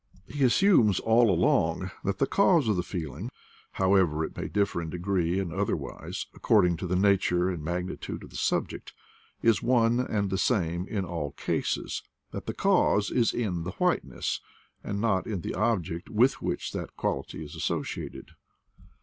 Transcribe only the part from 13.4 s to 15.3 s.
the whiteness, and not